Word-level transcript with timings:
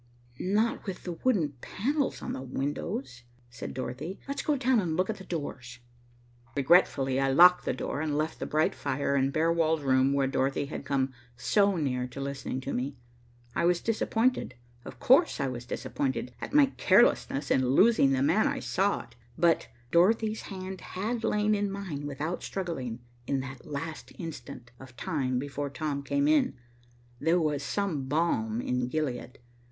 "Not 0.39 0.87
with 0.87 1.03
the 1.03 1.11
wooden 1.11 1.53
panels 1.61 2.23
on 2.23 2.33
the 2.33 2.41
windows," 2.41 3.21
said 3.51 3.75
Dorothy. 3.75 4.19
"Let's 4.27 4.41
go 4.41 4.55
down 4.57 4.79
and 4.79 4.97
look 4.97 5.11
at 5.11 5.17
the 5.17 5.23
doors." 5.23 5.77
Regretfully 6.55 7.19
I 7.19 7.29
locked 7.31 7.65
the 7.65 7.73
door 7.73 8.01
and 8.01 8.17
left 8.17 8.39
the 8.39 8.47
bright 8.47 8.73
fire 8.73 9.13
and 9.13 9.31
bare 9.31 9.53
walled 9.53 9.83
room 9.83 10.13
where 10.13 10.25
Dorothy 10.25 10.65
had 10.65 10.85
come 10.85 11.13
so 11.37 11.75
near 11.75 12.07
to 12.07 12.19
listening 12.19 12.61
to 12.61 12.73
me. 12.73 12.95
I 13.55 13.65
was 13.65 13.79
disappointed, 13.79 14.55
of 14.85 14.99
course 14.99 15.39
I 15.39 15.47
was 15.47 15.65
disappointed 15.67 16.33
at 16.41 16.51
my 16.51 16.65
carelessness 16.77 17.51
in 17.51 17.69
losing 17.69 18.11
the 18.11 18.23
man 18.23 18.47
I 18.47 18.59
sought, 18.59 19.13
but 19.37 19.67
Dorothy's 19.91 20.41
hand 20.41 20.81
had 20.81 21.23
lain 21.23 21.53
in 21.53 21.69
mine 21.69 22.07
without 22.07 22.41
struggling 22.41 23.01
that 23.27 23.67
last 23.67 24.13
instant 24.17 24.71
of 24.79 24.97
time 24.97 25.37
before 25.37 25.69
Tom 25.69 26.01
came 26.01 26.27
in. 26.27 26.55
There 27.19 27.39
was 27.39 27.61
some 27.61 28.07
balm 28.07 28.61
in 28.61 28.87
Gilead. 28.87 29.37